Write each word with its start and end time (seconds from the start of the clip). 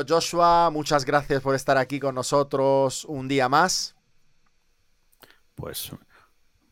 Bienvenido 0.00 0.16
Joshua, 0.16 0.70
muchas 0.70 1.04
gracias 1.04 1.42
por 1.42 1.54
estar 1.54 1.76
aquí 1.76 2.00
con 2.00 2.14
nosotros 2.14 3.04
un 3.04 3.28
día 3.28 3.50
más. 3.50 3.94
Pues, 5.54 5.90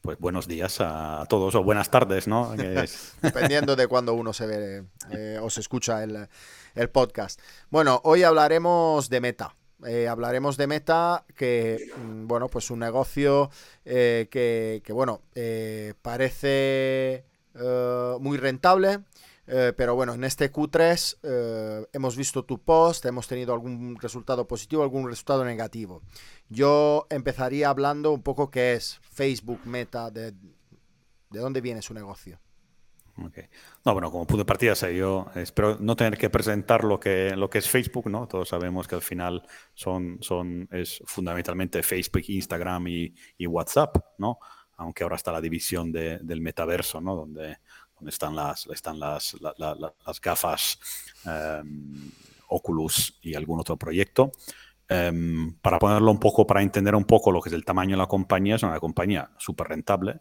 pues 0.00 0.18
buenos 0.18 0.48
días 0.48 0.78
a 0.80 1.26
todos 1.28 1.54
o 1.54 1.62
buenas 1.62 1.90
tardes, 1.90 2.26
¿no? 2.26 2.54
Dependiendo 3.22 3.76
de 3.76 3.86
cuando 3.86 4.14
uno 4.14 4.32
se 4.32 4.46
ve 4.46 4.84
eh, 5.10 5.38
o 5.42 5.50
se 5.50 5.60
escucha 5.60 6.02
el, 6.02 6.90
podcast. 6.90 7.40
Bueno, 7.68 8.00
hoy 8.04 8.22
hablaremos 8.22 9.10
de 9.10 9.20
Meta. 9.20 9.54
Eh, 9.86 10.08
hablaremos 10.08 10.56
de 10.56 10.66
Meta, 10.66 11.24
que, 11.36 11.90
mm, 11.98 12.26
bueno, 12.26 12.48
pues 12.48 12.70
un 12.70 12.78
negocio 12.78 13.50
eh, 13.84 14.28
que, 14.30 14.80
que, 14.84 14.92
bueno, 14.94 15.20
parece 16.00 17.24
muy 18.20 18.38
rentable, 18.38 19.00
eh, 19.50 19.72
pero 19.74 19.94
bueno, 19.94 20.12
en 20.12 20.24
este 20.24 20.52
Q3 20.52 21.18
eh, 21.22 21.86
hemos 21.94 22.16
visto 22.16 22.44
tu 22.44 22.58
post, 22.58 23.06
hemos 23.06 23.26
tenido 23.26 23.54
algún 23.54 23.96
resultado 23.96 24.46
positivo, 24.46 24.82
algún 24.82 25.08
resultado 25.08 25.42
negativo. 25.42 26.02
Yo 26.50 27.06
empezaría 27.08 27.70
hablando 27.70 28.12
un 28.12 28.22
poco 28.22 28.50
qué 28.50 28.74
es 28.74 29.00
Facebook 29.10 29.60
Meta, 29.64 30.10
de, 30.10 30.34
dónde 31.30 31.62
viene 31.62 31.80
su 31.80 31.94
negocio. 31.94 32.38
No, 33.84 33.94
bueno, 33.94 34.12
como 34.12 34.26
punto 34.26 34.42
de 34.42 34.44
partida, 34.44 34.74
yo 34.92 35.26
espero 35.34 35.76
no 35.80 35.96
tener 35.96 36.16
que 36.16 36.30
presentar 36.30 36.84
lo 36.84 37.00
que, 37.00 37.34
lo 37.34 37.50
que 37.50 37.58
es 37.58 37.68
Facebook, 37.68 38.08
¿no? 38.08 38.28
Todos 38.28 38.50
sabemos 38.50 38.86
que 38.86 38.94
al 38.94 39.02
final 39.02 39.42
son, 39.74 40.18
son, 40.20 40.68
es 40.70 41.02
fundamentalmente 41.04 41.82
Facebook, 41.82 42.22
Instagram 42.28 42.86
y, 42.86 43.12
y 43.36 43.46
WhatsApp, 43.48 43.96
¿no? 44.18 44.38
Aunque 44.76 45.02
ahora 45.02 45.16
está 45.16 45.32
la 45.32 45.40
división 45.40 45.90
de, 45.90 46.18
del 46.18 46.40
metaverso, 46.40 47.00
¿no? 47.00 47.16
Donde, 47.16 47.58
están 48.06 48.36
las, 48.36 48.66
están 48.66 48.98
las, 49.00 49.36
las 49.40 50.20
gafas 50.20 50.78
em, 51.24 52.10
Oculus 52.48 53.18
y 53.22 53.34
algún 53.34 53.60
otro 53.60 53.76
proyecto. 53.76 54.32
Em, 54.88 55.54
para 55.60 55.78
ponerlo 55.78 56.10
un 56.10 56.18
poco, 56.18 56.46
para 56.46 56.62
entender 56.62 56.94
un 56.94 57.04
poco 57.04 57.30
lo 57.30 57.42
que 57.42 57.50
es 57.50 57.54
el 57.54 57.64
tamaño 57.64 57.90
de 57.92 57.98
la 57.98 58.06
compañía, 58.06 58.56
es 58.56 58.62
una 58.62 58.80
compañía 58.80 59.30
súper 59.36 59.68
rentable, 59.68 60.20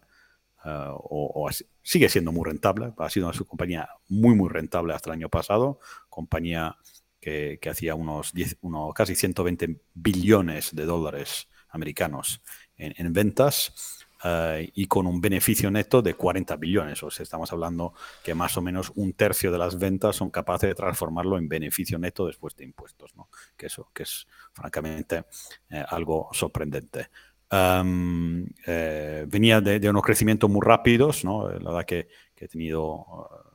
eh, 0.65 0.89
o, 0.91 1.49
sigue 1.81 2.09
siendo 2.09 2.33
muy 2.33 2.43
rentable, 2.43 2.93
ha 2.97 3.09
sido 3.09 3.29
una 3.29 3.37
compañía 3.39 3.89
muy, 4.09 4.35
muy 4.35 4.49
rentable 4.49 4.93
hasta 4.93 5.09
el 5.09 5.13
año 5.13 5.29
pasado, 5.29 5.79
compañía 6.09 6.75
que, 7.21 7.59
hacía 7.69 7.95
unos, 7.95 8.33
10, 8.33 8.57
unos 8.61 8.93
casi 8.93 9.15
120 9.15 9.81
billones 9.93 10.75
de 10.75 10.85
dólares 10.85 11.47
americanos 11.69 12.41
en 12.77 13.11
ventas. 13.11 14.06
Eh, 14.23 14.71
y 14.73 14.87
con 14.87 15.05
un 15.05 15.21
beneficio 15.21 15.69
neto 15.69 16.01
de 16.01 16.15
40 16.15 16.55
billones. 16.55 17.01
O 17.03 17.09
estamos 17.09 17.51
hablando 17.51 17.93
que 18.23 18.33
más 18.33 18.57
o 18.57 18.61
menos 18.61 18.91
un 18.95 19.13
tercio 19.13 19.51
de 19.51 19.57
las 19.57 19.77
ventas 19.77 20.15
son 20.15 20.29
capaces 20.29 20.69
de 20.69 20.75
transformarlo 20.75 21.37
en 21.37 21.47
beneficio 21.47 21.99
neto 21.99 22.25
después 22.25 22.55
de 22.55 22.65
impuestos, 22.65 23.15
¿no? 23.15 23.29
Que 23.55 23.67
eso, 23.67 23.91
que 23.93 24.03
es 24.03 24.27
francamente 24.53 25.25
eh, 25.69 25.83
algo 25.87 26.29
sorprendente. 26.31 27.09
Eh, 27.49 29.25
venía 29.27 29.61
de, 29.61 29.89
unos 29.89 30.03
crecimientos 30.03 30.49
muy 30.49 30.61
rápidos, 30.61 31.23
¿no? 31.23 31.49
La 31.49 31.71
verdad 31.71 31.85
que 31.85 32.09
he 32.35 32.47
tenido 32.47 33.46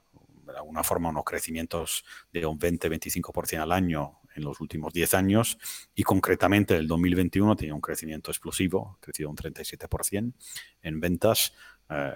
de 0.53 0.59
alguna 0.59 0.85
forma 0.85 1.09
unos 1.09 1.25
crecimientos 1.25 2.05
de 2.33 2.47
un 2.47 2.59
20-25% 2.59 3.61
al 3.61 3.73
año 3.73 4.21
en 4.35 4.45
los 4.45 4.61
últimos 4.61 4.93
10 4.93 5.15
años 5.15 5.59
y 5.95 6.03
concretamente 6.03 6.77
el 6.77 6.87
2021 6.87 7.57
tenía 7.57 7.75
un 7.75 7.81
crecimiento 7.81 8.31
explosivo, 8.31 8.99
crecido 9.01 9.31
un 9.31 9.37
37% 9.37 10.33
en 10.83 11.01
ventas. 11.01 11.53
Eh, 11.91 12.13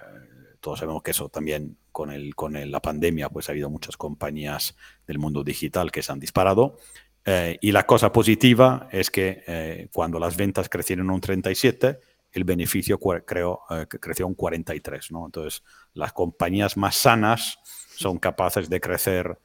todos 0.59 0.79
sabemos 0.79 1.03
que 1.03 1.11
eso 1.11 1.29
también 1.29 1.77
con, 1.91 2.11
el, 2.11 2.35
con 2.35 2.53
la 2.69 2.81
pandemia 2.81 3.29
pues 3.29 3.49
ha 3.49 3.51
habido 3.51 3.69
muchas 3.69 3.97
compañías 3.97 4.75
del 5.05 5.19
mundo 5.19 5.43
digital 5.43 5.91
que 5.91 6.01
se 6.01 6.11
han 6.11 6.19
disparado. 6.19 6.77
Eh, 7.25 7.57
y 7.61 7.71
la 7.73 7.85
cosa 7.85 8.11
positiva 8.11 8.87
es 8.91 9.11
que 9.11 9.43
eh, 9.47 9.89
cuando 9.91 10.17
las 10.17 10.37
ventas 10.37 10.69
crecieron 10.69 11.09
un 11.09 11.19
37, 11.19 11.99
el 12.37 12.43
beneficio 12.43 12.99
creo, 13.25 13.61
creció 13.89 14.27
un 14.27 14.35
43. 14.35 15.11
¿no? 15.11 15.25
Entonces, 15.25 15.63
las 15.93 16.13
compañías 16.13 16.77
más 16.77 16.95
sanas 16.95 17.59
son 17.95 18.19
capaces 18.19 18.69
de 18.69 18.79
crecer 18.79 19.39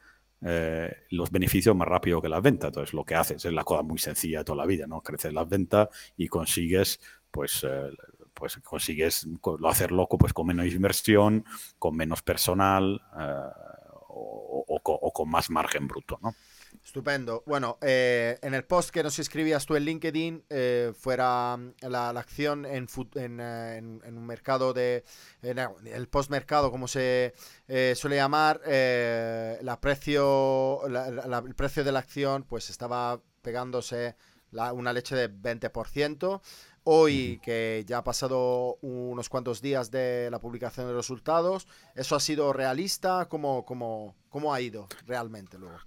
eh, 0.44 1.04
los 1.10 1.30
beneficios 1.30 1.74
más 1.76 1.88
rápido 1.88 2.20
que 2.20 2.28
las 2.28 2.42
ventas. 2.42 2.68
Entonces, 2.68 2.94
lo 2.94 3.04
que 3.04 3.14
haces 3.14 3.44
es 3.44 3.52
la 3.52 3.64
cosa 3.64 3.82
muy 3.82 3.98
sencilla 3.98 4.38
de 4.38 4.44
toda 4.44 4.58
la 4.58 4.66
vida, 4.66 4.86
¿no? 4.86 5.00
Creces 5.00 5.32
las 5.32 5.48
ventas 5.48 5.88
y 6.16 6.28
consigues, 6.28 7.00
pues, 7.30 7.64
eh, 7.64 7.90
pues 8.34 8.56
consigues 8.58 9.26
lo 9.58 9.68
hacerlo 9.68 10.08
pues, 10.08 10.32
con 10.32 10.46
menos 10.46 10.66
inversión, 10.66 11.44
con 11.78 11.96
menos 11.96 12.22
personal 12.22 13.00
eh, 13.18 13.50
o, 14.08 14.64
o, 14.66 15.12
con 15.12 15.30
más 15.30 15.48
margen 15.48 15.86
bruto, 15.86 16.18
¿no? 16.22 16.34
Estupendo. 16.84 17.44
Bueno, 17.46 17.78
eh, 17.80 18.38
en 18.42 18.54
el 18.54 18.64
post 18.64 18.90
que 18.90 19.04
nos 19.04 19.18
escribías 19.20 19.64
tú 19.66 19.76
en 19.76 19.84
LinkedIn, 19.84 20.44
eh, 20.50 20.92
fuera 20.98 21.56
mm, 21.56 21.74
la, 21.82 22.10
acción 22.10 22.66
en, 22.66 22.88
eh, 23.14 23.76
en, 23.76 24.00
en, 24.04 24.18
un 24.18 24.26
mercado 24.26 24.72
de. 24.72 25.04
el 25.42 26.08
postmercado, 26.08 26.72
como 26.72 26.88
se 26.88 27.34
suele 27.94 28.16
llamar, 28.16 28.60
la 28.66 29.78
precio, 29.80 30.84
el 30.86 31.54
precio 31.54 31.84
de 31.84 31.92
la 31.92 32.00
acción, 32.00 32.42
pues 32.42 32.68
estaba 32.68 33.20
pegándose 33.42 34.16
una 34.52 34.92
leche 34.92 35.14
de 35.14 35.30
20%. 35.30 36.40
Hoy, 36.84 37.40
que 37.44 37.84
ya 37.86 37.98
ha 37.98 38.04
pasado 38.04 38.78
unos 38.82 39.28
cuantos 39.28 39.62
días 39.62 39.92
de 39.92 40.28
la 40.32 40.40
publicación 40.40 40.88
de 40.88 40.92
los 40.94 41.06
resultados, 41.06 41.68
¿eso 41.94 42.16
ha 42.16 42.20
sido 42.20 42.52
realista? 42.52 43.26
¿Cómo, 43.28 43.64
cómo, 43.64 44.16
cómo 44.28 44.52
ha 44.52 44.60
ido 44.60 44.88
realmente 45.06 45.58
luego? 45.58 45.78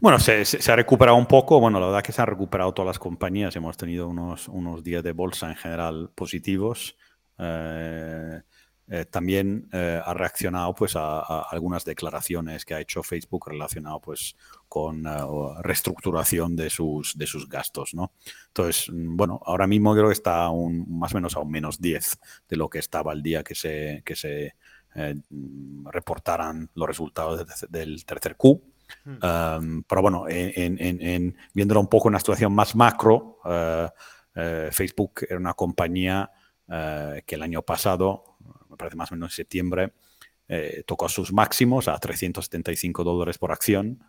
Bueno, 0.00 0.18
se, 0.18 0.44
ha 0.70 0.76
recuperado 0.76 1.16
un 1.16 1.26
poco. 1.26 1.60
Bueno, 1.60 1.80
la 1.80 1.86
verdad 1.86 2.02
que 2.02 2.12
se 2.12 2.20
han 2.20 2.28
recuperado 2.28 2.72
todas 2.74 2.86
las 2.86 2.98
compañías. 2.98 3.56
Hemos 3.56 3.76
tenido 3.76 4.08
unos, 4.08 4.48
unos 4.48 4.82
días 4.84 5.02
de 5.02 5.12
bolsa 5.12 5.48
en 5.48 5.56
general 5.56 6.10
positivos. 6.14 6.96
Eh, 7.38 8.40
eh, 8.88 9.04
también 9.06 9.68
eh, 9.72 10.00
ha 10.04 10.14
reaccionado 10.14 10.74
pues, 10.74 10.94
a, 10.94 11.42
algunas 11.50 11.84
declaraciones 11.84 12.64
que 12.64 12.74
ha 12.74 12.80
hecho 12.80 13.02
Facebook 13.02 13.48
relacionado 13.48 14.00
pues, 14.00 14.36
con 14.68 15.04
reestructuración 15.62 16.54
de 16.54 16.70
sus, 16.70 17.16
de 17.16 17.26
sus 17.26 17.48
gastos. 17.48 17.94
¿no? 17.94 18.12
Entonces, 18.48 18.90
bueno, 18.92 19.40
ahora 19.44 19.66
mismo 19.66 19.92
creo 19.94 20.08
que 20.08 20.12
está 20.12 20.48
un, 20.50 20.86
más 20.98 21.12
o 21.12 21.16
menos 21.16 21.36
a 21.36 21.40
un 21.40 21.50
menos 21.50 21.80
10 21.80 22.20
de 22.48 22.56
lo 22.56 22.68
que 22.68 22.78
estaba 22.78 23.12
el 23.12 23.22
día 23.22 23.42
que 23.42 23.54
se, 23.54 24.02
que 24.04 24.14
se 24.14 24.54
reportaran 25.84 26.70
los 26.74 26.88
resultados 26.88 27.44
del 27.68 28.04
tercer 28.06 28.36
Q. 28.36 28.62
Um, 29.04 29.82
pero 29.82 30.02
bueno, 30.02 30.26
en, 30.28 30.78
en, 30.80 31.36
viéndolo 31.54 31.80
un 31.80 31.88
poco 31.88 32.08
en 32.08 32.12
una 32.12 32.18
situación 32.18 32.54
más 32.54 32.74
macro, 32.74 33.38
uh, 33.44 33.88
uh, 34.38 34.70
Facebook 34.70 35.26
era 35.28 35.38
una 35.38 35.54
compañía 35.54 36.30
uh, 36.68 37.20
que 37.24 37.34
el 37.34 37.42
año 37.42 37.62
pasado, 37.62 38.36
me 38.68 38.76
parece 38.76 38.96
más 38.96 39.10
o 39.12 39.14
menos 39.14 39.32
en 39.32 39.36
septiembre, 39.36 39.92
eh, 40.48 40.84
tocó 40.86 41.08
sus 41.08 41.32
máximos 41.32 41.88
a 41.88 41.98
375 41.98 43.02
dólares 43.02 43.38
por 43.38 43.50
acción. 43.50 44.04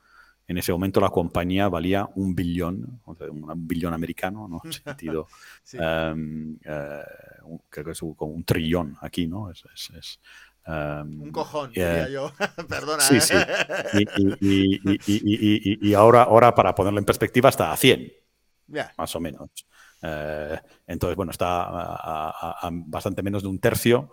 En 0.47 0.57
ese 0.57 0.71
momento 0.71 1.01
la 1.01 1.09
compañía 1.09 1.67
valía 1.67 2.07
un 2.15 2.33
billón, 2.35 3.01
un 3.05 3.67
billón 3.67 3.93
americano, 3.93 4.47
¿no? 4.47 4.61
En 4.65 4.73
sentido, 4.73 5.27
sí. 5.63 5.77
um, 5.77 6.57
creo 7.69 7.85
que 7.85 7.91
es 7.91 7.99
como 7.99 8.31
un 8.31 8.43
trillón 8.43 8.97
aquí, 9.01 9.27
¿no? 9.27 9.51
Es, 9.51 9.63
es, 9.73 9.89
es 9.97 10.19
un 10.67 11.31
cojón, 11.31 11.71
diría 11.71 12.09
yo. 12.09 12.31
Perdona. 12.69 13.01
Sí, 13.01 13.19
sí. 13.21 13.33
Y, 15.07 15.93
ahora, 15.93 16.23
ahora, 16.23 16.53
para 16.53 16.75
ponerlo 16.75 16.99
en 16.99 17.05
perspectiva, 17.05 17.49
está 17.49 17.71
a 17.71 17.77
100. 17.77 18.11
Más 18.97 19.15
o 19.15 19.19
menos. 19.19 19.49
Eh, 20.01 20.59
entonces, 20.85 21.15
bueno, 21.15 21.31
está 21.31 21.63
a, 21.67 22.69
bastante 22.71 23.23
menos 23.23 23.43
de 23.43 23.49
un 23.49 23.59
tercio. 23.59 24.11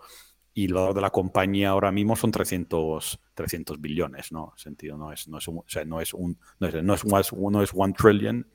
Y 0.53 0.69
lo 0.69 0.93
de 0.93 1.01
la 1.01 1.09
compañía 1.09 1.69
ahora 1.69 1.91
mismo 1.91 2.15
son 2.15 2.31
300, 2.31 3.19
300 3.33 3.81
billones, 3.81 4.31
¿no? 4.31 4.53
En 4.55 4.57
sentido, 4.57 4.97
no 4.97 5.11
es, 5.11 5.27
no 5.27 5.37
es 5.37 5.47
un, 5.49 5.57
o 5.57 5.65
sea, 5.67 5.83
no 5.83 5.99
es 5.99 6.13
un, 6.13 6.39
no 6.59 6.67
es, 6.67 6.81
no 6.81 6.93
es, 6.93 7.33
no 7.33 7.61
es 7.61 7.71
one 7.73 7.93
trillion, 7.93 8.47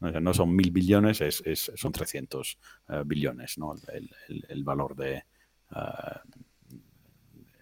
no 0.00 0.34
son 0.34 0.56
mil 0.56 0.72
billones, 0.72 1.20
es, 1.20 1.42
es 1.46 1.70
son 1.76 1.92
300 1.92 2.58
uh, 2.88 2.92
eh, 2.92 3.02
billones, 3.06 3.56
¿no? 3.56 3.72
El, 3.92 4.10
el, 4.28 4.44
el 4.48 4.64
valor 4.64 4.96
de, 4.96 5.24
uh, 5.70 6.18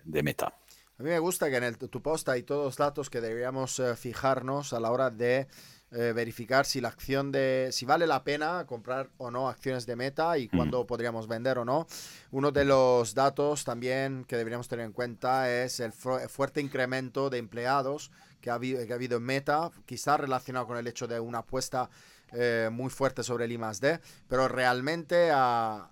de 0.04 0.22
Meta. 0.22 0.54
A 0.98 1.02
mí 1.02 1.08
me 1.08 1.18
gusta 1.18 1.50
que 1.50 1.56
en 1.56 1.64
el, 1.64 1.78
tu 1.78 2.02
post 2.02 2.28
hay 2.28 2.42
todos 2.42 2.64
los 2.64 2.76
datos 2.76 3.10
que 3.10 3.20
deberíamos 3.20 3.78
eh, 3.80 3.96
fijarnos 3.96 4.72
a 4.72 4.80
la 4.80 4.90
hora 4.90 5.10
de 5.10 5.48
eh, 5.94 6.12
verificar 6.14 6.64
si 6.64 6.80
la 6.80 6.88
acción 6.88 7.32
de 7.32 7.68
si 7.70 7.84
vale 7.84 8.06
la 8.06 8.24
pena 8.24 8.64
comprar 8.66 9.10
o 9.18 9.30
no 9.30 9.48
acciones 9.48 9.84
de 9.84 9.94
Meta 9.94 10.38
y 10.38 10.48
cuándo 10.48 10.86
podríamos 10.86 11.28
vender 11.28 11.58
o 11.58 11.64
no. 11.64 11.86
Uno 12.30 12.50
de 12.50 12.64
los 12.64 13.14
datos 13.14 13.64
también 13.64 14.24
que 14.24 14.36
deberíamos 14.36 14.68
tener 14.68 14.86
en 14.86 14.92
cuenta 14.92 15.52
es 15.52 15.80
el 15.80 15.92
fuerte 15.92 16.60
incremento 16.60 17.28
de 17.30 17.38
empleados 17.38 18.10
que 18.40 18.50
ha, 18.50 18.54
habido, 18.54 18.86
que 18.86 18.92
ha 18.92 18.96
habido 18.96 19.18
en 19.18 19.24
Meta, 19.24 19.70
quizás 19.84 20.18
relacionado 20.18 20.66
con 20.66 20.78
el 20.78 20.86
hecho 20.86 21.06
de 21.06 21.20
una 21.20 21.38
apuesta 21.38 21.90
eh, 22.34 22.70
muy 22.72 22.90
fuerte 22.90 23.22
sobre 23.22 23.44
el 23.44 23.52
I 23.52 23.58
pero 24.28 24.48
realmente 24.48 25.30
ha, 25.32 25.90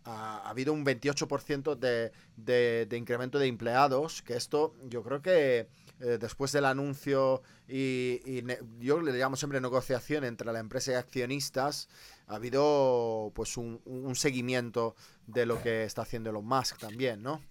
habido 0.49 0.73
un 0.73 0.85
28% 0.85 1.77
de, 1.77 2.13
de, 2.37 2.97
incremento 2.97 3.39
de 3.39 3.47
empleados, 3.47 4.23
que 4.23 4.35
esto 4.35 4.75
yo 4.89 5.03
creo 5.03 5.21
que 5.21 5.69
eh, 6.01 6.19
después 6.19 6.53
del 6.53 6.65
anuncio 6.65 7.43
y, 7.69 8.43
yo 8.79 9.01
le 9.03 9.13
llamo 9.13 9.37
siempre 9.37 9.61
negociación 9.61 10.25
entre 10.25 10.53
la 10.53 10.61
empresa 10.61 10.93
y 10.93 10.95
accionistas, 10.95 11.89
ha 12.27 12.37
habido 12.37 13.33
pues 13.35 13.57
un, 13.57 13.81
un 13.85 14.17
seguimiento 14.17 14.97
de 15.27 15.47
lo 15.47 15.63
que 15.63 15.85
está 15.85 16.03
haciendo 16.03 16.31
Elon 16.31 16.47
Musk 16.47 16.79
también, 16.79 17.23
¿no? 17.23 17.43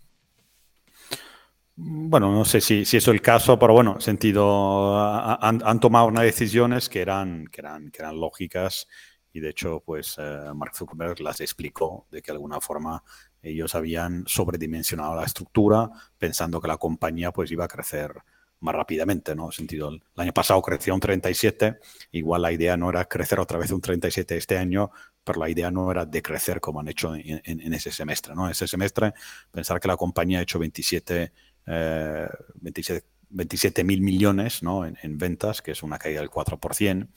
Bueno, 1.81 2.29
no 2.33 2.43
sé 2.43 2.59
si, 2.59 2.83
si 2.83 2.97
eso 2.97 3.11
es 3.11 3.15
el 3.15 3.21
caso, 3.21 3.57
pero 3.57 3.73
bueno, 3.73 4.01
sentido, 4.01 4.99
han, 4.99 5.79
tomado 5.79 6.07
unas 6.07 6.23
decisiones 6.23 6.89
que 6.89 6.99
eran, 6.99 7.47
que, 7.47 7.61
eran, 7.61 7.89
que 7.89 8.01
eran 8.01 8.19
lógicas 8.19 8.85
y 9.31 9.39
de 9.39 9.49
hecho, 9.49 9.81
pues 9.85 10.17
eh, 10.17 10.51
Mark 10.53 10.75
Zuckerberg 10.75 11.21
las 11.21 11.39
explicó 11.39 12.05
de 12.11 12.21
que 12.21 12.33
de 12.33 12.35
alguna 12.35 12.59
forma 12.59 13.01
ellos 13.41 13.75
habían 13.75 14.25
sobredimensionado 14.27 15.15
la 15.15 15.23
estructura 15.23 15.89
pensando 16.17 16.59
que 16.59 16.67
la 16.67 16.75
compañía 16.75 17.31
pues 17.31 17.49
iba 17.49 17.63
a 17.63 17.69
crecer 17.69 18.13
más 18.59 18.75
rápidamente, 18.75 19.33
¿no? 19.33 19.49
Sentido, 19.49 19.89
el 19.89 20.01
año 20.17 20.33
pasado 20.33 20.61
creció 20.61 20.93
un 20.93 20.99
37, 20.99 21.79
igual 22.11 22.41
la 22.41 22.51
idea 22.51 22.75
no 22.75 22.89
era 22.89 23.05
crecer 23.05 23.39
otra 23.39 23.57
vez 23.57 23.71
un 23.71 23.79
37 23.79 24.35
este 24.35 24.57
año, 24.57 24.91
pero 25.23 25.39
la 25.39 25.49
idea 25.49 25.71
no 25.71 25.89
era 25.89 26.05
decrecer 26.05 26.59
como 26.59 26.81
han 26.81 26.89
hecho 26.89 27.15
en, 27.15 27.41
en 27.45 27.73
ese 27.73 27.89
semestre, 27.91 28.35
¿no? 28.35 28.49
Ese 28.49 28.67
semestre, 28.67 29.13
pensar 29.49 29.79
que 29.79 29.87
la 29.87 29.95
compañía 29.95 30.39
ha 30.39 30.41
hecho 30.41 30.59
27 30.59 31.31
27 33.29 33.83
mil 33.83 34.01
millones 34.01 34.63
¿no? 34.63 34.85
en, 34.85 35.17
ventas, 35.17 35.61
que 35.61 35.71
es 35.71 35.83
una 35.83 35.99
caída 35.99 36.19
del 36.21 36.29
4%. 36.29 37.07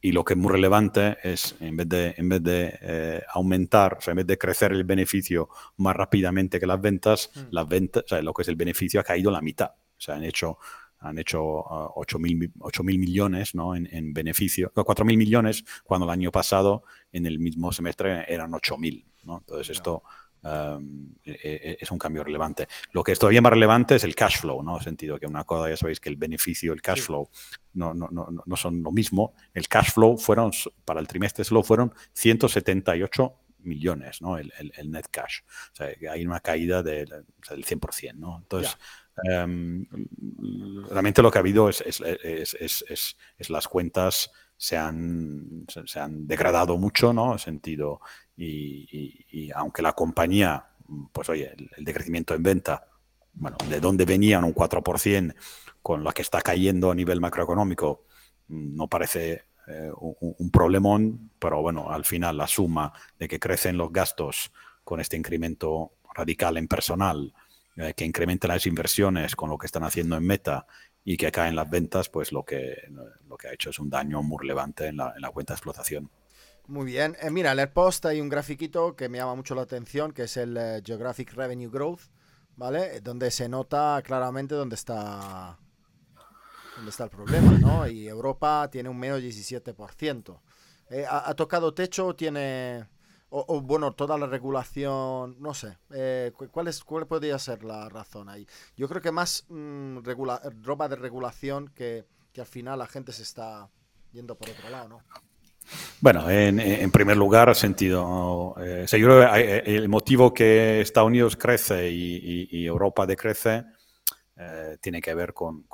Y 0.00 0.12
lo 0.12 0.24
que 0.24 0.34
es 0.34 0.38
muy 0.38 0.52
relevante 0.52 1.18
es, 1.22 1.56
en 1.60 1.76
vez 1.76 1.88
de, 1.88 2.14
en 2.16 2.28
vez 2.28 2.42
de 2.42 2.78
eh, 2.80 3.22
aumentar, 3.32 3.98
o 3.98 4.00
sea, 4.00 4.12
en 4.12 4.18
vez 4.18 4.26
de 4.26 4.38
crecer 4.38 4.72
el 4.72 4.84
beneficio 4.84 5.48
más 5.76 5.94
rápidamente 5.94 6.58
que 6.58 6.66
las 6.66 6.80
ventas, 6.80 7.30
mm. 7.34 7.40
las 7.50 7.68
ventas, 7.68 8.04
o 8.04 8.08
sea, 8.08 8.22
lo 8.22 8.32
que 8.32 8.42
es 8.42 8.48
el 8.48 8.56
beneficio 8.56 9.00
ha 9.00 9.04
caído 9.04 9.30
la 9.30 9.42
mitad. 9.42 9.70
O 9.70 10.00
sea, 10.00 10.14
han 10.16 10.24
hecho 10.24 10.58
han 11.00 11.16
hecho 11.16 11.40
8 11.40 12.18
mil 12.18 12.98
millones 12.98 13.54
¿no? 13.54 13.76
en, 13.76 13.88
en 13.92 14.12
beneficio, 14.12 14.72
4 14.74 15.04
mil 15.04 15.16
millones, 15.16 15.64
cuando 15.84 16.06
el 16.06 16.10
año 16.10 16.32
pasado 16.32 16.82
en 17.12 17.24
el 17.24 17.38
mismo 17.38 17.70
semestre 17.70 18.24
eran 18.26 18.52
8 18.52 18.76
mil. 18.78 19.06
¿no? 19.22 19.38
Entonces, 19.38 19.70
esto 19.70 20.02
Em, 20.02 20.02
e, 20.44 21.10
e, 21.24 21.78
es 21.80 21.90
un 21.90 21.98
cambio 21.98 22.24
relevante. 22.24 22.68
Lo 22.92 23.02
que 23.02 23.12
es 23.12 23.18
todavía 23.18 23.42
más 23.42 23.52
relevante 23.52 23.96
es 23.96 24.04
el 24.04 24.14
cash 24.14 24.38
flow, 24.40 24.62
¿no? 24.62 24.78
En 24.78 24.84
sentido 24.84 25.18
que 25.18 25.26
una 25.26 25.44
cosa, 25.44 25.68
ya 25.68 25.76
sabéis 25.76 26.00
que 26.00 26.08
el 26.08 26.16
beneficio 26.16 26.72
el 26.72 26.82
cash 26.82 27.02
flow 27.02 27.28
no, 27.74 27.94
no, 27.94 28.08
no, 28.10 28.28
no, 28.44 28.56
son 28.56 28.82
lo 28.82 28.92
mismo. 28.92 29.34
El 29.54 29.68
cash 29.68 29.92
flow 29.92 30.16
fueron, 30.16 30.52
para 30.84 31.00
el 31.00 31.08
trimestre 31.08 31.44
solo 31.44 31.62
fueron 31.62 31.92
178 32.12 33.34
millones, 33.60 34.22
¿no? 34.22 34.38
El, 34.38 34.52
el, 34.58 34.90
net 34.90 35.06
cash. 35.10 35.40
O 35.72 35.76
sea, 35.76 35.90
hay 36.12 36.24
una 36.24 36.40
caída 36.40 36.82
del, 36.82 37.08
del 37.08 37.64
100%, 37.64 38.14
¿no? 38.14 38.38
Entonces, 38.38 38.76
em, 39.24 39.86
realmente 40.88 41.22
lo 41.22 41.30
que 41.30 41.38
ha 41.38 41.40
habido 41.40 41.68
es, 41.68 41.80
es, 41.80 42.00
es, 42.58 43.16
es 43.36 43.50
las 43.50 43.68
cuentas 43.68 44.30
se 44.56 44.76
han, 44.76 45.66
se 45.86 46.00
han 46.00 46.26
degradado 46.26 46.76
mucho, 46.78 47.12
¿no? 47.12 47.32
En 47.32 47.38
sentido, 47.38 48.00
y, 48.38 49.50
aunque 49.54 49.82
la 49.82 49.92
compañía, 49.92 50.64
pues 51.12 51.28
oye, 51.28 51.52
el, 51.76 51.84
decrecimiento 51.84 52.34
en 52.34 52.42
venta, 52.42 52.88
bueno, 53.34 53.56
de 53.68 53.80
dónde 53.80 54.04
venían 54.04 54.44
un 54.44 54.54
4% 54.54 55.34
con 55.82 56.04
la 56.04 56.12
que 56.12 56.22
está 56.22 56.40
cayendo 56.40 56.90
a 56.90 56.94
nivel 56.94 57.20
macroeconómico, 57.20 58.04
no 58.48 58.88
parece 58.88 59.44
eh, 59.66 59.90
un, 59.96 60.50
problemón, 60.50 61.30
pero 61.38 61.60
bueno, 61.60 61.90
al 61.90 62.04
final 62.04 62.36
la 62.36 62.46
suma 62.46 62.92
de 63.18 63.28
que 63.28 63.38
crecen 63.38 63.76
los 63.76 63.92
gastos 63.92 64.52
con 64.84 65.00
este 65.00 65.16
incremento 65.16 65.92
radical 66.14 66.56
en 66.56 66.68
personal, 66.68 67.34
eh, 67.76 67.94
que 67.94 68.04
incrementa 68.04 68.48
las 68.48 68.66
inversiones 68.66 69.36
con 69.36 69.50
lo 69.50 69.58
que 69.58 69.66
están 69.66 69.84
haciendo 69.84 70.16
en 70.16 70.26
Meta 70.26 70.66
y 71.04 71.16
que 71.16 71.30
caen 71.30 71.56
las 71.56 71.68
ventas, 71.68 72.08
pues 72.08 72.32
lo 72.32 72.44
que, 72.44 72.76
lo 73.28 73.36
que 73.36 73.48
ha 73.48 73.52
hecho 73.52 73.70
es 73.70 73.78
un 73.78 73.90
daño 73.90 74.22
muy 74.22 74.38
relevante 74.40 74.86
en 74.86 74.98
la, 74.98 75.12
en 75.14 75.22
la 75.22 75.30
cuenta 75.30 75.52
de 75.52 75.56
explotación. 75.56 76.10
Muy 76.68 76.84
bien. 76.84 77.16
Eh, 77.22 77.30
mira, 77.30 77.52
en 77.52 77.58
el 77.60 77.70
post 77.70 78.04
hay 78.04 78.20
un 78.20 78.28
grafiquito 78.28 78.94
que 78.94 79.08
me 79.08 79.16
llama 79.16 79.34
mucho 79.34 79.54
la 79.54 79.62
atención, 79.62 80.12
que 80.12 80.24
es 80.24 80.36
el 80.36 80.54
eh, 80.58 80.82
Geographic 80.84 81.32
Revenue 81.32 81.70
Growth, 81.70 82.02
¿vale? 82.56 82.96
Eh, 82.96 83.00
donde 83.00 83.30
se 83.30 83.48
nota 83.48 84.02
claramente 84.04 84.54
dónde 84.54 84.74
está, 84.74 85.58
dónde 86.76 86.90
está 86.90 87.04
el 87.04 87.10
problema, 87.10 87.52
¿no? 87.52 87.88
Y 87.88 88.06
Europa 88.06 88.68
tiene 88.70 88.90
un 88.90 88.98
menos 88.98 89.20
17%. 89.20 90.40
¿ha, 91.08 91.34
tocado 91.34 91.72
techo 91.72 92.14
tiene... 92.14 92.86
O, 93.30 93.60
bueno, 93.62 93.92
toda 93.92 94.16
la 94.18 94.26
regulación, 94.26 95.36
no 95.38 95.52
sé, 95.52 95.76
¿cuál, 96.50 96.68
es, 96.68 96.82
¿cuál 96.82 97.06
podría 97.06 97.38
ser 97.38 97.62
la 97.62 97.88
razón 97.90 98.30
ahí? 98.30 98.46
Yo 98.74 98.88
creo 98.88 99.02
que 99.02 99.12
más 99.12 99.44
mm, 99.50 99.98
ropa 100.62 100.88
de 100.88 100.96
regulación 100.96 101.68
que, 101.68 102.06
que 102.32 102.40
al 102.40 102.46
final 102.46 102.78
la 102.78 102.86
gente 102.86 103.12
se 103.12 103.22
está 103.22 103.68
yendo 104.12 104.34
por 104.34 104.48
otro 104.48 104.70
lado, 104.70 104.88
¿no? 104.88 105.02
Bueno, 106.00 106.30
en, 106.30 106.90
primer 106.90 107.16
lugar, 107.16 107.54
sentido, 107.54 108.54
eh, 108.60 108.86
eh, 108.90 109.62
el 109.66 109.88
motivo 109.88 110.32
que 110.32 110.80
Estados 110.80 111.08
Unidos 111.08 111.36
crece 111.36 111.90
y, 111.90 112.66
Europa 112.66 113.06
decrece 113.06 113.64
eh, 114.36 114.78
tiene 114.80 115.00
que 115.00 115.14
ver 115.14 115.34
con, 115.34 115.66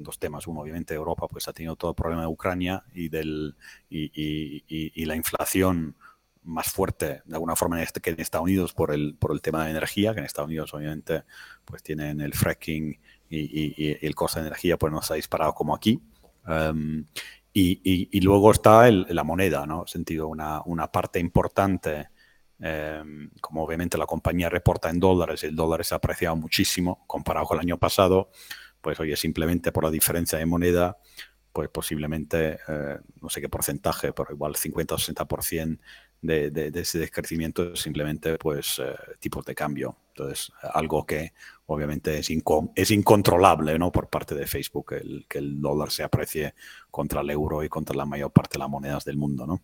dos 0.00 0.18
temas. 0.18 0.46
Uno, 0.46 0.60
obviamente, 0.60 0.94
Europa 0.94 1.28
pues 1.28 1.46
ha 1.46 1.52
tenido 1.52 1.76
todo 1.76 1.92
el 1.92 1.94
problema 1.94 2.22
de 2.22 2.28
Ucrania 2.28 2.82
y, 2.92 3.08
del, 3.08 3.54
y, 3.88 5.04
la 5.04 5.14
inflación 5.14 5.94
más 6.44 6.72
fuerte 6.72 7.22
de 7.24 7.34
alguna 7.34 7.54
forma 7.54 7.80
este, 7.80 8.00
que 8.00 8.10
en 8.10 8.20
Estados 8.20 8.44
Unidos 8.44 8.72
por 8.72 8.92
el, 8.92 9.14
por 9.14 9.30
el 9.30 9.40
tema 9.40 9.64
de 9.64 9.70
energía, 9.70 10.12
que 10.12 10.18
en 10.18 10.26
Estados 10.26 10.48
Unidos 10.48 10.74
obviamente 10.74 11.22
pues 11.64 11.84
tienen 11.84 12.20
el 12.20 12.34
fracking 12.34 12.98
y, 13.30 14.04
el 14.04 14.14
coste 14.16 14.40
de 14.40 14.48
energía 14.48 14.76
pues 14.76 14.92
no 14.92 15.00
se 15.02 15.12
ha 15.12 15.16
disparado 15.16 15.54
como 15.54 15.74
aquí. 15.74 16.02
Um, 16.48 17.04
y, 17.54 18.20
luego 18.20 18.50
está 18.52 18.90
la 18.90 19.24
moneda, 19.24 19.66
¿no? 19.66 19.86
Sentido, 19.86 20.28
una, 20.28 20.62
una 20.64 20.90
parte 20.90 21.18
importante, 21.18 22.08
em, 22.58 23.30
como 23.40 23.64
obviamente 23.64 23.98
la 23.98 24.06
compañía 24.06 24.48
reporta 24.48 24.88
en 24.90 25.00
dólares, 25.00 25.44
el 25.44 25.54
dólar 25.54 25.84
se 25.84 25.94
ha 25.94 25.98
apreciado 25.98 26.36
muchísimo 26.36 27.04
comparado 27.06 27.46
con 27.46 27.58
el 27.58 27.62
año 27.62 27.78
pasado, 27.78 28.30
pues 28.80 28.98
oye, 29.00 29.16
simplemente 29.16 29.72
por 29.72 29.84
la 29.84 29.90
diferencia 29.90 30.38
de 30.38 30.46
moneda, 30.46 30.96
pues 31.52 31.68
posiblemente, 31.68 32.58
eh, 32.66 32.98
no 33.20 33.28
sé 33.28 33.40
qué 33.40 33.48
porcentaje, 33.48 34.12
pero 34.12 34.32
igual 34.32 34.56
50 34.56 34.94
o 34.94 34.98
60% 34.98 35.78
de, 36.22 36.70
ese 36.74 37.00
descrecimiento 37.00 37.74
simplemente 37.76 38.38
pues 38.38 38.78
eh, 38.78 38.94
tipos 39.18 39.44
de 39.44 39.54
cambio. 39.54 39.96
Entonces, 40.08 40.52
algo 40.72 41.04
que 41.04 41.32
obviamente 41.66 42.18
es, 42.18 42.30
es 42.74 42.90
incontrolable 42.90 43.78
¿no? 43.78 43.90
por 43.90 44.08
parte 44.08 44.34
de 44.34 44.46
Facebook, 44.46 44.92
el, 44.92 45.26
que 45.28 45.38
el 45.38 45.60
dólar 45.60 45.90
se 45.90 46.04
aprecie 46.04 46.54
contra 46.90 47.22
el 47.22 47.30
euro 47.30 47.62
y 47.64 47.68
contra 47.68 47.96
la 47.96 48.06
mayor 48.06 48.30
parte 48.30 48.54
de 48.54 48.60
las 48.60 48.68
monedas 48.68 49.04
del 49.04 49.16
mundo. 49.16 49.46
¿no? 49.46 49.62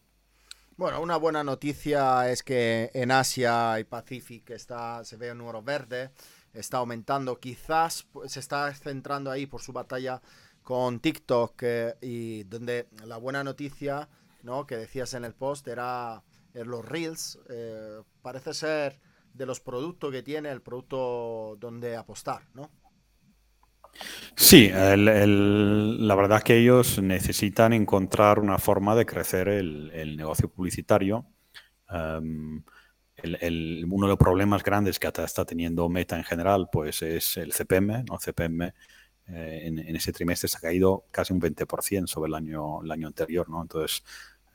Bueno, 0.77 1.01
una 1.01 1.17
buena 1.17 1.45
noticia 1.45 2.31
es 2.31 2.43
que 2.43 2.91
en 2.95 3.11
Asia 3.11 3.79
y 3.79 3.85
Pacífico 3.85 4.53
está, 4.53 5.05
se 5.05 5.17
ve 5.17 5.33
un 5.33 5.39
número 5.39 5.63
verde, 5.63 6.11
está 6.53 6.79
aumentando, 6.79 7.39
quizás 7.39 8.07
pues, 8.13 8.33
se 8.33 8.41
está 8.41 8.73
centrando 8.75 9.31
ahí 9.31 9.47
por 9.47 9.61
su 9.61 9.73
batalla 9.73 10.21
con 10.63 11.01
TikTok 11.01 11.63
eh, 11.63 11.95
y 12.01 12.45
donde 12.45 12.89
la 13.05 13.17
buena 13.17 13.45
noticia 13.45 14.09
¿no? 14.43 14.67
que 14.67 14.77
decías 14.77 15.15
en 15.15 15.25
el 15.25 15.35
post 15.35 15.67
era 15.69 16.23
los 16.65 16.85
Reels, 16.85 17.39
eh, 17.49 18.03
parece 18.23 18.55
ser 18.55 19.01
de 19.33 19.47
los 19.47 19.61
productos 19.61 20.11
que 20.13 20.23
tiene 20.23 20.51
el 20.51 20.63
producto 20.63 21.57
donde 21.59 21.97
apostar, 21.97 22.43
¿no? 22.55 22.71
Sí, 24.37 24.71
la 24.71 26.15
verdad 26.15 26.43
que 26.43 26.59
ellos 26.59 27.01
necesitan 27.01 27.73
encontrar 27.73 28.39
una 28.39 28.59
forma 28.59 28.95
de 28.95 29.07
crecer 29.07 29.49
el, 29.49 30.17
negocio 30.17 30.49
publicitario. 30.49 31.27
Em, 31.91 32.63
uno 33.25 34.07
de 34.07 34.11
los 34.11 34.19
problemas 34.19 34.63
grandes 34.63 34.99
que 34.99 35.09
está 35.09 35.45
teniendo 35.45 35.89
Meta 35.89 36.17
en 36.17 36.25
general, 36.25 36.69
pues 36.71 37.03
es 37.03 37.37
el 37.39 37.53
CPM, 37.53 38.05
¿no? 38.05 38.19
CPM 38.19 38.73
eh, 39.31 39.63
en, 39.65 39.97
ese 39.97 40.13
trimestre 40.13 40.49
se 40.49 40.57
ha 40.57 40.61
caído 40.61 41.07
casi 41.11 41.33
un 41.33 41.41
20% 41.41 42.07
sobre 42.07 42.29
el 42.29 42.35
año, 42.35 42.83
el 42.83 42.91
año 42.91 43.09
anterior, 43.09 43.49
¿no? 43.49 43.61
Entonces, 43.61 44.03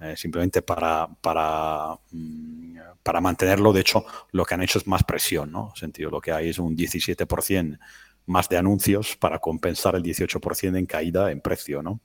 eh, 0.04 0.18
simplemente 0.18 0.62
para, 0.62 1.08
para, 1.22 1.98
mm, 2.12 2.78
para 3.02 3.22
mantenerlo. 3.22 3.72
De 3.72 3.82
hecho, 3.82 4.06
lo 4.32 4.46
que 4.46 4.54
han 4.54 4.64
hecho 4.64 4.80
es 4.80 4.88
más 4.88 5.04
presión, 5.04 5.52
¿no? 5.52 5.74
sentido, 5.76 6.10
lo 6.10 6.20
que 6.20 6.32
hay 6.32 6.50
es 6.50 6.60
un 6.60 6.76
17% 6.76 7.80
más 8.26 8.50
de 8.50 8.58
anuncios 8.58 9.16
para 9.18 9.40
compensar 9.40 9.96
el 9.96 10.04
18% 10.04 10.78
en 10.78 10.86
caída 10.86 11.32
en 11.32 11.42
precio, 11.42 11.82
¿no? 11.84 12.02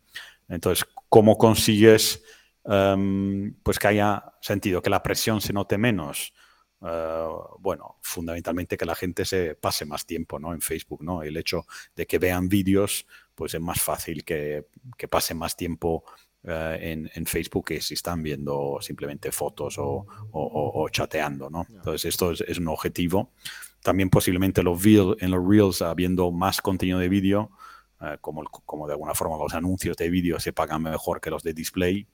Entonces, 0.48 0.84
¿cómo 1.08 1.36
consigues 1.36 2.22
em, 2.64 3.54
pues 3.62 3.78
que 3.78 3.88
haya 3.88 4.24
sentido, 4.40 4.82
que 4.82 4.90
la 4.90 5.02
presión 5.02 5.40
se 5.40 5.52
note 5.52 5.78
menos? 5.78 6.32
Eh, 6.80 7.26
bueno, 7.58 7.98
fundamentalmente 8.02 8.76
que 8.76 8.86
la 8.86 8.94
gente 8.94 9.24
se 9.24 9.54
pase 9.56 9.84
más 9.84 10.06
tiempo 10.06 10.38
¿no? 10.38 10.52
en 10.54 10.60
Facebook, 10.60 11.02
¿no? 11.02 11.22
El 11.22 11.36
hecho 11.36 11.66
de 11.94 12.06
que 12.06 12.18
vean 12.18 12.48
vídeos, 12.48 13.06
pues 13.34 13.54
es 13.54 13.60
más 13.60 13.80
fácil 13.80 14.24
que, 14.24 14.66
que 14.96 15.08
pasen 15.08 15.38
más 15.38 15.56
tiempo 15.56 16.04
en, 16.44 17.10
en, 17.14 17.26
Facebook 17.26 17.66
que 17.66 17.80
si 17.80 17.94
están 17.94 18.22
viendo 18.22 18.78
simplemente 18.80 19.32
fotos 19.32 19.76
o, 19.78 20.06
o, 20.32 20.88
chateando, 20.88 21.50
¿no? 21.50 21.66
Entonces 21.68 22.06
esto 22.06 22.32
es, 22.32 22.40
es, 22.42 22.58
un 22.58 22.68
objetivo. 22.68 23.32
También 23.82 24.08
posiblemente 24.08 24.62
los 24.62 24.84
en 24.86 25.30
los 25.30 25.46
Reels 25.46 25.82
habiendo 25.82 26.30
más 26.30 26.60
contenido 26.60 26.98
de 26.98 27.08
vídeo, 27.08 27.50
como, 28.20 28.44
como 28.44 28.86
de 28.86 28.92
alguna 28.92 29.14
forma 29.14 29.36
los 29.36 29.54
anuncios 29.54 29.96
de 29.96 30.08
vídeo 30.08 30.38
se 30.38 30.52
pagan 30.52 30.82
mejor 30.82 31.20
que 31.20 31.30
los 31.30 31.42
de 31.42 31.52
display, 31.52 32.06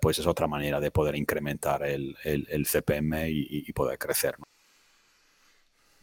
pues 0.00 0.18
es 0.18 0.26
otra 0.26 0.46
manera 0.46 0.80
de 0.80 0.90
poder 0.90 1.16
incrementar 1.16 1.84
el, 1.84 2.16
el, 2.24 2.46
el 2.50 2.66
CPM 2.66 3.28
y, 3.28 3.64
y, 3.66 3.72
poder 3.72 3.98
crecer. 3.98 4.38
¿no? 4.38 4.44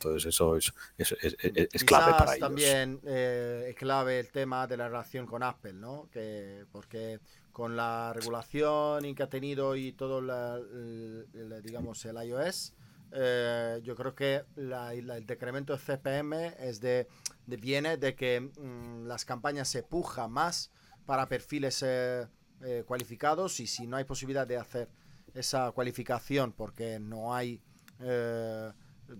Entonces 0.01 0.33
eso 0.33 0.57
es, 0.57 0.73
es, 0.97 1.15
es, 1.21 1.83
clave 1.83 2.13
para 2.13 2.35
ellos. 2.35 2.39
También 2.39 2.99
eh, 3.05 3.67
es 3.69 3.75
clave 3.75 4.19
el 4.19 4.29
tema 4.29 4.65
de 4.65 4.75
la 4.75 4.87
relación 4.87 5.27
con 5.27 5.43
Apple, 5.43 5.73
¿no? 5.73 6.09
Que, 6.11 6.65
porque 6.71 7.19
con 7.51 7.75
la 7.75 8.13
regulación 8.13 9.13
que 9.15 9.23
ha 9.23 9.29
tenido 9.29 9.75
y 9.75 9.91
todo, 9.91 10.19
el, 10.19 11.61
digamos, 11.63 12.03
el 12.05 12.23
iOS, 12.23 12.73
eh, 13.13 13.81
yo 13.83 13.95
creo 13.95 14.15
que 14.15 14.45
el 14.55 15.25
decremento 15.25 15.73
de 15.73 15.79
CPM 15.79 16.53
es 16.59 16.79
de, 16.79 17.07
viene 17.45 17.97
de 17.97 18.15
que 18.15 18.39
mm, 18.39 19.05
las 19.05 19.25
campañas 19.25 19.67
se 19.67 19.83
pujan 19.83 20.31
más 20.31 20.71
para 21.05 21.27
perfiles 21.27 21.83
eh, 21.83 22.27
cualificados 22.85 23.59
y 23.59 23.67
si 23.67 23.87
no 23.87 23.97
hay 23.97 24.05
posibilidad 24.05 24.47
de 24.47 24.57
hacer 24.57 24.87
esa 25.33 25.71
cualificación 25.71 26.53
porque 26.53 26.99
no 26.99 27.33
hay 27.33 27.61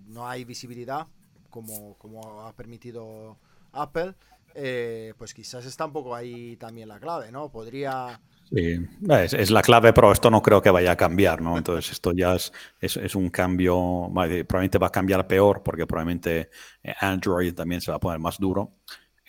no 0.08 0.28
hay 0.28 0.44
visibilidad 0.44 1.06
como, 1.50 1.96
como 1.98 2.42
ha 2.42 2.52
permitido 2.56 3.38
Apple, 3.72 4.14
eh, 4.54 5.14
pues 5.16 5.34
quizás 5.34 5.64
está 5.66 5.86
un 5.86 5.92
poco 5.92 6.14
ahí 6.14 6.56
también 6.56 6.88
la 6.88 6.98
clave, 6.98 7.30
¿no? 7.30 7.50
Podría... 7.50 8.20
Sí, 8.50 8.76
es, 9.08 9.50
la 9.50 9.62
clave, 9.62 9.94
pero 9.94 10.12
esto 10.12 10.30
no 10.30 10.42
creo 10.42 10.60
que 10.60 10.70
vaya 10.70 10.92
a 10.92 10.96
cambiar, 10.96 11.40
¿no? 11.40 11.56
Entonces 11.56 11.90
esto 11.92 12.12
ya 12.12 12.34
es, 12.34 12.52
es, 12.80 13.14
un 13.14 13.30
cambio, 13.30 14.10
probablemente 14.12 14.76
va 14.76 14.88
a 14.88 14.92
cambiar 14.92 15.26
peor 15.26 15.62
porque 15.62 15.86
probablemente 15.86 16.50
eh, 16.82 16.94
Android 17.00 17.54
también 17.54 17.80
se 17.80 17.90
va 17.90 17.96
a 17.96 18.00
poner 18.00 18.18
más 18.18 18.38
duro. 18.38 18.76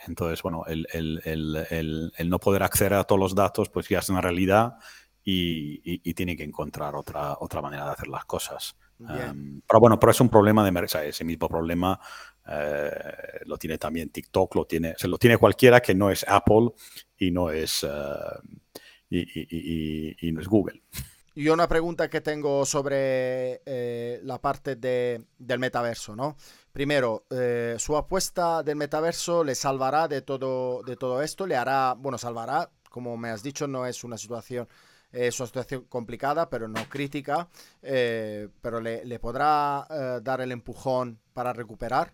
Entonces, 0.08 0.42
bueno, 0.44 0.65
el, 0.68 0.86
el, 0.92 1.22
el, 1.24 2.12
el 2.18 2.30
no 2.30 2.38
poder 2.38 2.63
acceder 2.63 2.96
a 2.96 3.06
todos 3.06 3.20
los 3.20 3.34
datos, 3.34 3.70
pues 3.70 3.88
ya 3.88 4.00
es 4.00 4.10
una 4.10 4.20
realidad 4.20 4.75
y, 5.24 6.01
y, 6.03 6.13
tiene 6.13 6.36
que 6.36 6.44
encontrar 6.44 6.96
otra, 6.96 7.38
otra 7.39 7.62
manera 7.62 7.86
de 7.86 7.92
hacer 7.92 8.08
las 8.10 8.25
cosas. 8.25 8.75
Um, 9.00 9.62
pero 9.68 9.80
bueno, 9.80 10.00
pero 10.00 10.12
es 10.12 10.20
un 10.22 10.30
problema 10.30 10.63
de 10.63 10.72
mercado. 10.72 11.06
Ese 11.06 11.24
mismo 11.24 11.48
problema 11.48 12.00
eh, 12.47 13.41
lo 13.45 13.57
tiene 13.57 13.77
también 13.77 14.09
TikTok, 14.09 14.55
lo 14.55 14.65
tiene, 14.65 14.95
se 14.97 15.07
lo 15.07 15.17
tiene 15.17 15.38
cualquiera 15.38 15.81
que 15.81 15.95
no 15.95 16.09
es 16.09 16.25
Apple 16.27 16.71
y 17.17 17.31
no 17.31 17.51
es, 17.51 17.83
uh, 17.83 18.41
y, 19.09 20.31
no 20.31 20.41
es 20.41 20.47
Google. 20.47 20.81
Y 21.35 21.47
una 21.47 21.67
pregunta 21.67 22.09
que 22.09 22.21
tengo 22.21 22.65
sobre 22.65 23.62
eh, 23.65 24.19
la 24.23 24.39
parte 24.39 24.75
de, 24.75 25.23
del 25.38 25.59
metaverso, 25.59 26.15
¿no? 26.15 26.38
Primero, 26.71 27.25
eh, 27.29 27.75
su 27.79 27.95
apuesta 27.97 28.62
del 28.62 28.75
metaverso 28.75 29.43
le 29.43 29.55
salvará 29.55 30.07
de 30.07 30.21
todo, 30.21 30.83
de 30.83 30.95
todo 30.95 31.21
esto, 31.21 31.47
le 31.47 31.55
hará, 31.55 31.95
bueno, 31.97 32.17
salvará, 32.17 32.69
como 32.89 33.17
me 33.17 33.29
has 33.29 33.41
dicho, 33.41 33.67
no 33.67 33.85
es 33.88 34.03
una 34.03 34.17
situación 34.17 34.67
es 35.13 35.39
una 35.39 35.47
situación 35.47 35.85
complicada, 35.88 36.50
pero 36.50 36.67
no 36.67 36.89
crítica, 36.89 37.47
eh, 37.81 38.50
pero 38.62 38.81
le, 38.81 39.19
podrá 39.19 39.85
eh, 39.89 40.19
dar 40.21 40.41
el 40.41 40.51
empujón 40.51 41.19
para 41.33 41.53
recuperar. 41.53 42.13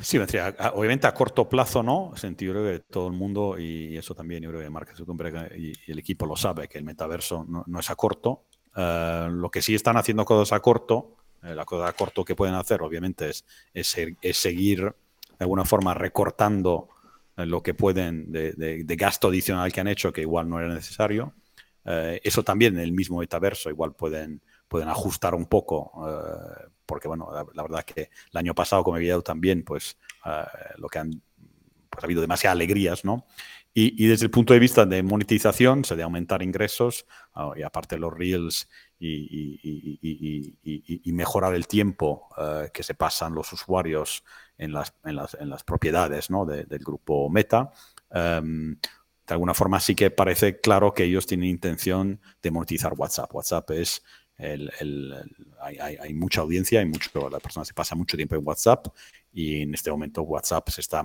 Sí, 0.00 0.18
obviamente 0.18 1.06
a 1.06 1.14
corto 1.14 1.48
plazo 1.48 1.82
no, 1.82 2.12
sentido 2.16 2.52
creo 2.52 2.64
que 2.64 2.80
todo 2.80 3.08
el 3.08 3.14
mundo, 3.14 3.58
y 3.58 3.96
eso 3.96 4.14
también 4.14 4.42
yo 4.42 4.50
creo 4.50 4.62
que 4.62 4.70
Mark 4.70 4.88
y, 5.56 5.72
el 5.90 5.98
equipo 5.98 6.26
lo 6.26 6.36
sabe, 6.36 6.68
que 6.68 6.78
el 6.78 6.84
metaverso 6.84 7.44
no, 7.44 7.80
es 7.80 7.90
a 7.90 7.96
corto. 7.96 8.44
Eh, 8.76 9.28
lo 9.30 9.50
que 9.50 9.62
sí 9.62 9.74
están 9.74 9.96
haciendo 9.96 10.24
cosas 10.24 10.56
a 10.56 10.60
corto, 10.60 11.16
la 11.42 11.64
cosa 11.64 11.88
a 11.88 11.92
corto 11.92 12.24
que 12.24 12.34
pueden 12.34 12.54
hacer 12.54 12.80
obviamente 12.80 13.28
es, 13.28 13.44
es 13.74 14.36
seguir 14.36 14.80
de 15.38 15.44
alguna 15.44 15.64
forma 15.64 15.92
recortando 15.92 16.88
lo 17.36 17.62
que 17.62 17.74
pueden 17.74 18.30
de, 18.30 18.84
gasto 18.96 19.28
adicional 19.28 19.72
que 19.72 19.80
han 19.80 19.88
hecho, 19.88 20.12
que 20.12 20.20
igual 20.20 20.48
no 20.48 20.60
era 20.60 20.72
necesario. 20.72 21.34
Eh, 21.84 22.20
eso 22.22 22.42
también 22.42 22.74
en 22.74 22.80
el 22.80 22.92
mismo 22.92 23.18
metaverso 23.18 23.68
igual 23.68 23.94
pueden, 23.94 24.40
pueden 24.68 24.88
ajustar 24.88 25.34
un 25.34 25.46
poco, 25.46 25.92
eh, 26.08 26.68
porque 26.86 27.08
bueno, 27.08 27.30
la, 27.32 27.62
verdad 27.62 27.84
que 27.84 28.10
el 28.32 28.38
año 28.38 28.54
pasado, 28.54 28.84
he 28.96 29.00
visto 29.00 29.22
también, 29.22 29.64
pues 29.64 29.96
eh, 30.24 30.44
lo 30.76 30.88
que 30.88 30.98
han, 30.98 31.22
pues 31.90 32.02
ha 32.02 32.06
habido 32.06 32.20
demasiadas 32.20 32.56
alegrías, 32.56 33.04
¿no? 33.04 33.26
Y, 33.76 34.06
desde 34.06 34.26
el 34.26 34.30
punto 34.30 34.52
de 34.54 34.60
vista 34.60 34.86
de 34.86 35.02
monetización, 35.02 35.84
se 35.84 35.96
de 35.96 36.04
aumentar 36.04 36.42
ingresos, 36.42 37.06
ah, 37.34 37.50
y 37.56 37.62
aparte 37.62 37.98
los 37.98 38.14
reels 38.14 38.68
y, 39.00 40.48
y 40.62 41.12
mejorar 41.12 41.56
el 41.56 41.66
tiempo 41.66 42.28
que 42.72 42.84
se 42.84 42.94
pasan 42.94 43.34
los 43.34 43.52
usuarios 43.52 44.22
en 44.58 44.72
las, 44.72 44.94
en 45.04 45.16
las, 45.16 45.34
en 45.34 45.50
las 45.50 45.64
propiedades 45.64 46.30
¿no? 46.30 46.44
del 46.46 46.78
grupo 46.78 47.28
Meta. 47.28 47.72
Em, 48.10 48.76
de 49.26 49.32
alguna 49.32 49.54
forma 49.54 49.80
sí 49.80 49.94
que 49.94 50.10
parece 50.10 50.60
claro 50.60 50.92
que 50.92 51.04
ellos 51.04 51.26
tienen 51.26 51.48
intención 51.48 52.20
de 52.42 52.50
monetizar 52.50 52.92
WhatsApp. 52.96 53.34
WhatsApp 53.34 53.70
es 53.70 54.02
hay, 54.38 56.14
mucha 56.14 56.40
audiencia, 56.40 56.80
hay 56.80 56.86
mucho, 56.86 57.30
la 57.30 57.38
persona 57.38 57.64
se 57.64 57.74
pasa 57.74 57.94
mucho 57.94 58.16
tiempo 58.16 58.34
en 58.34 58.46
WhatsApp 58.46 58.88
y 59.32 59.62
en 59.62 59.74
este 59.74 59.90
momento 59.90 60.22
WhatsApp 60.22 60.68
se 60.68 60.80
está, 60.80 61.02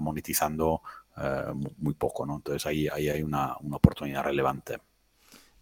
monetizando 0.00 0.82
eh, 1.16 1.52
muy 1.78 1.94
poco, 1.94 2.26
¿no? 2.26 2.36
Entonces 2.36 2.66
ahí, 2.66 2.88
ahí 2.88 3.08
hay 3.08 3.22
una, 3.22 3.56
oportunidad 3.56 4.24
relevante. 4.24 4.78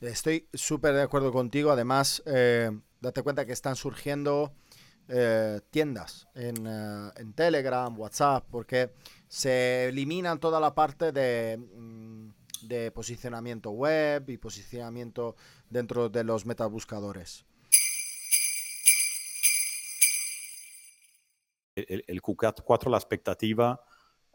Estoy 0.01 0.49
súper 0.53 0.95
de 0.95 1.03
acuerdo 1.03 1.33
contigo. 1.33 1.71
Además, 1.71 2.23
eh, 2.27 2.71
date 3.01 3.23
cuenta 3.23 3.47
que 3.47 3.53
están 3.53 3.77
surgiendo 3.77 4.53
eh, 5.09 5.61
tiendas 5.71 6.29
en, 6.35 7.35
Telegram, 7.35 7.99
WhatsApp, 7.99 8.47
porque 8.51 8.93
se 9.29 9.89
eliminan 9.89 10.39
toda 10.39 10.61
la 10.61 10.75
parte 10.75 11.13
mm, 11.59 12.29
de 12.63 12.91
posicionamiento 12.93 13.71
web 13.73 14.29
y 14.31 14.39
posicionamiento 14.39 15.37
dentro 15.73 16.09
de 16.09 16.23
los 16.25 16.47
metabuscadores. 16.47 17.45
El, 21.75 22.05
el 22.07 22.21
Q4, 22.21 22.91
la 22.91 22.99
expectativa 22.99 23.81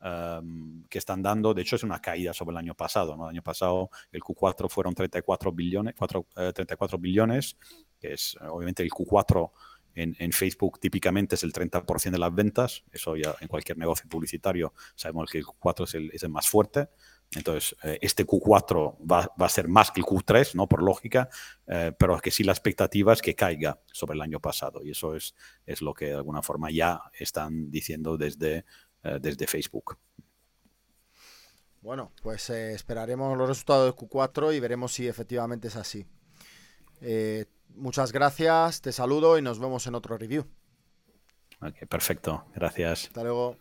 um, 0.01 0.84
que 0.89 0.98
están 0.98 1.22
dando, 1.22 1.53
de 1.53 1.62
hecho 1.62 1.75
es 1.75 1.84
una 1.84 2.01
caída 2.01 2.34
sobre 2.34 2.53
el 2.53 2.58
año 2.58 2.74
pasado. 2.74 3.15
¿no? 3.15 3.25
El 3.25 3.36
año 3.36 3.44
pasado 3.44 3.91
el 4.12 4.22
Q4 4.22 4.67
fueron 4.70 4.96
34 4.96 5.51
billones, 5.51 5.94
4, 5.96 6.27
eh, 6.38 6.53
34 6.53 6.98
billones, 6.98 7.58
que 8.00 8.13
es 8.13 8.36
obviamente 8.41 8.82
el 8.82 8.89
Q4 8.89 9.51
en, 9.98 10.32
Facebook 10.32 10.79
típicamente 10.79 11.36
es 11.36 11.44
el 11.44 11.51
30% 11.51 12.12
de 12.12 12.20
las 12.20 12.34
ventas, 12.34 12.84
eso 12.91 13.15
ya 13.15 13.36
en 13.41 13.48
cualquier 13.48 13.77
negocio 13.77 14.08
publicitario 14.08 14.74
sabemos 14.96 15.29
que 15.32 15.39
el 15.39 15.46
Q4 15.46 15.84
es 15.86 15.96
el, 15.96 16.12
es 16.13 16.24
el 16.24 16.29
más 16.29 16.48
fuerte, 16.48 16.89
entonces 17.36 17.75
eh, 17.84 18.00
este 18.01 18.25
Q4 18.25 18.98
va, 19.00 19.31
va, 19.39 19.46
a 19.46 19.50
ser 19.50 19.67
más 19.67 19.91
que 19.91 20.00
el 20.00 20.05
Q3, 20.05 20.55
¿no? 20.55 20.67
por 20.67 20.81
lógica, 20.81 21.29
eh, 21.67 21.91
pero 21.98 22.15
es 22.15 22.22
que 22.22 22.31
sí 22.31 22.43
la 22.43 22.53
expectativa 22.53 23.12
es 23.13 23.22
que 23.22 23.36
caiga 23.36 23.79
sobre 23.91 24.15
el 24.15 24.22
año 24.22 24.39
pasado 24.39 24.84
y 24.84 24.91
eso 24.91 25.15
es, 25.15 25.36
es 25.65 25.81
lo 25.81 25.93
que 25.93 26.05
de 26.05 26.15
alguna 26.15 26.41
forma 26.41 26.72
ya 26.72 27.01
están 27.13 27.69
diciendo 27.69 28.17
desde, 28.17 28.65
eh, 29.03 29.19
desde 29.22 29.46
Facebook. 29.46 29.98
Bueno, 31.81 32.12
pues 32.22 32.50
esperaremos 32.50 33.38
los 33.38 33.48
resultados 33.48 33.86
del 33.86 33.96
Q4 33.96 34.55
y 34.55 34.60
veremos 34.60 34.93
si 34.93 35.07
efectivamente 35.07 35.67
es 35.67 35.75
así. 35.75 36.05
Muchas 37.75 38.12
gracias, 38.12 38.81
te 38.81 38.91
saludo 38.91 39.38
y 39.38 39.41
nos 39.41 39.60
vemos 39.60 39.86
en 39.88 39.96
otro 39.96 40.17
review. 40.17 40.46
perfecto, 41.88 42.46
gracias. 42.55 43.05
Hasta 43.05 43.24
luego. 43.24 43.57